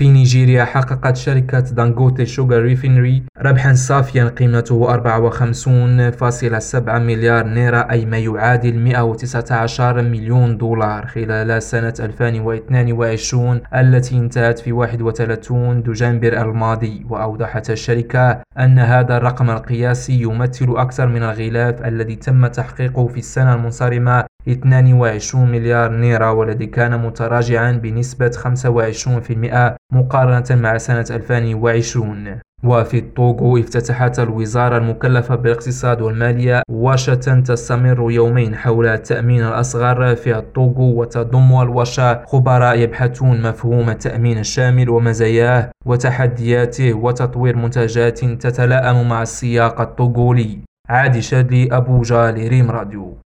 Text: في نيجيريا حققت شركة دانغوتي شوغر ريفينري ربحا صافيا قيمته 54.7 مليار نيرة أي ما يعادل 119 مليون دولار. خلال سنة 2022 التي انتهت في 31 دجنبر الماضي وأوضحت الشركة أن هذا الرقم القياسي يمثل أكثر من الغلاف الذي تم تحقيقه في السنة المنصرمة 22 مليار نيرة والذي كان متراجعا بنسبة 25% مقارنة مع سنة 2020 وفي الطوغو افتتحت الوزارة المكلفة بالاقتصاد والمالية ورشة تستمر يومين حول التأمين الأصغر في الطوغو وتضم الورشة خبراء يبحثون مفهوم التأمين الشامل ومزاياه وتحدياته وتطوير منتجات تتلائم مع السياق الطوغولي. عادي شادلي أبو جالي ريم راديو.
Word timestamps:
في 0.00 0.08
نيجيريا 0.08 0.64
حققت 0.64 1.16
شركة 1.16 1.60
دانغوتي 1.60 2.26
شوغر 2.26 2.62
ريفينري 2.62 3.22
ربحا 3.38 3.74
صافيا 3.74 4.24
قيمته 4.24 4.96
54.7 4.96 6.88
مليار 6.88 7.46
نيرة 7.46 7.78
أي 7.90 8.06
ما 8.06 8.18
يعادل 8.18 8.78
119 8.78 10.02
مليون 10.02 10.56
دولار. 10.56 11.06
خلال 11.06 11.62
سنة 11.62 11.94
2022 12.00 13.60
التي 13.74 14.16
انتهت 14.18 14.58
في 14.58 14.72
31 14.72 15.82
دجنبر 15.82 16.42
الماضي 16.42 17.06
وأوضحت 17.10 17.70
الشركة 17.70 18.42
أن 18.58 18.78
هذا 18.78 19.16
الرقم 19.16 19.50
القياسي 19.50 20.22
يمثل 20.22 20.74
أكثر 20.76 21.06
من 21.06 21.22
الغلاف 21.22 21.84
الذي 21.84 22.16
تم 22.16 22.46
تحقيقه 22.46 23.06
في 23.06 23.18
السنة 23.18 23.54
المنصرمة 23.54 24.29
22 24.48 25.50
مليار 25.50 25.90
نيرة 25.92 26.32
والذي 26.32 26.66
كان 26.66 27.00
متراجعا 27.06 27.72
بنسبة 27.72 28.30
25% 28.30 29.76
مقارنة 29.92 30.44
مع 30.50 30.78
سنة 30.78 31.06
2020 31.10 32.40
وفي 32.64 32.98
الطوغو 32.98 33.58
افتتحت 33.58 34.18
الوزارة 34.18 34.76
المكلفة 34.76 35.34
بالاقتصاد 35.34 36.00
والمالية 36.00 36.62
ورشة 36.70 37.14
تستمر 37.40 38.10
يومين 38.10 38.56
حول 38.56 38.86
التأمين 38.86 39.44
الأصغر 39.44 40.14
في 40.14 40.36
الطوغو 40.38 41.00
وتضم 41.00 41.60
الورشة 41.62 42.24
خبراء 42.26 42.78
يبحثون 42.78 43.42
مفهوم 43.42 43.90
التأمين 43.90 44.38
الشامل 44.38 44.90
ومزاياه 44.90 45.70
وتحدياته 45.86 46.94
وتطوير 46.94 47.56
منتجات 47.56 48.18
تتلائم 48.24 49.08
مع 49.08 49.22
السياق 49.22 49.80
الطوغولي. 49.80 50.58
عادي 50.88 51.22
شادلي 51.22 51.68
أبو 51.76 52.02
جالي 52.02 52.48
ريم 52.48 52.70
راديو. 52.70 53.20